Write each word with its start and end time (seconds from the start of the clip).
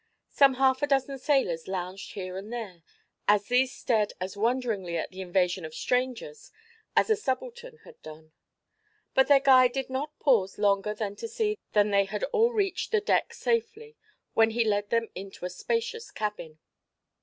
Some 0.31 0.55
half 0.55 0.81
a 0.81 0.87
dozen 0.87 1.19
sailors 1.19 1.67
lounged 1.67 2.13
here 2.15 2.35
and 2.35 2.51
there 2.51 2.81
and 3.27 3.39
these 3.43 3.71
stared 3.71 4.13
as 4.19 4.35
wonderingly 4.35 4.97
at 4.97 5.11
the 5.11 5.21
invasion 5.21 5.63
of 5.63 5.75
strangers 5.75 6.51
as 6.95 7.05
the 7.05 7.15
subaltern 7.15 7.77
had 7.83 8.01
done. 8.01 8.31
But 9.13 9.27
their 9.27 9.39
guide 9.39 9.73
did 9.73 9.91
not 9.91 10.17
pause 10.17 10.57
longer 10.57 10.95
than 10.95 11.15
to 11.17 11.27
see 11.27 11.55
that 11.73 11.83
they 11.91 12.05
had 12.05 12.23
all 12.33 12.51
reached 12.51 12.91
the 12.91 12.99
deck 12.99 13.31
safely, 13.35 13.95
when 14.33 14.49
he 14.49 14.63
led 14.65 14.89
them 14.89 15.07
into 15.13 15.45
a 15.45 15.51
spacious 15.51 16.09
cabin. 16.09 16.57